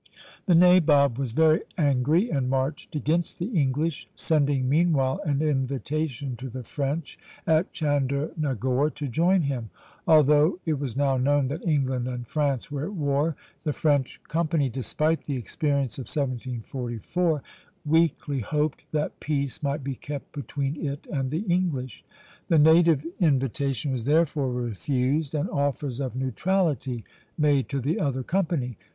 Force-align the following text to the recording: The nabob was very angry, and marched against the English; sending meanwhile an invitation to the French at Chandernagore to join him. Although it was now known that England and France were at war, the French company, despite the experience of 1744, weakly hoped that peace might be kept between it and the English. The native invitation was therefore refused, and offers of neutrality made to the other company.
The 0.47 0.55
nabob 0.55 1.19
was 1.19 1.31
very 1.31 1.61
angry, 1.77 2.31
and 2.31 2.49
marched 2.49 2.95
against 2.95 3.37
the 3.37 3.55
English; 3.61 4.07
sending 4.15 4.67
meanwhile 4.67 5.19
an 5.27 5.43
invitation 5.43 6.35
to 6.37 6.49
the 6.49 6.63
French 6.63 7.19
at 7.45 7.71
Chandernagore 7.71 8.89
to 8.95 9.07
join 9.07 9.43
him. 9.43 9.69
Although 10.07 10.57
it 10.65 10.79
was 10.79 10.97
now 10.97 11.17
known 11.17 11.49
that 11.49 11.63
England 11.63 12.07
and 12.07 12.25
France 12.25 12.71
were 12.71 12.85
at 12.85 12.93
war, 12.95 13.35
the 13.63 13.73
French 13.73 14.19
company, 14.27 14.69
despite 14.69 15.27
the 15.27 15.37
experience 15.37 15.99
of 15.99 16.07
1744, 16.09 17.43
weakly 17.85 18.39
hoped 18.39 18.85
that 18.91 19.19
peace 19.19 19.61
might 19.61 19.83
be 19.83 19.93
kept 19.93 20.31
between 20.31 20.83
it 20.83 21.05
and 21.13 21.29
the 21.29 21.45
English. 21.47 22.03
The 22.47 22.57
native 22.57 23.05
invitation 23.19 23.91
was 23.91 24.05
therefore 24.05 24.51
refused, 24.51 25.35
and 25.35 25.47
offers 25.51 25.99
of 25.99 26.15
neutrality 26.15 27.03
made 27.37 27.69
to 27.69 27.79
the 27.79 27.99
other 27.99 28.23
company. 28.23 28.77